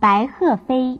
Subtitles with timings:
[0.00, 0.98] 白鹤飞。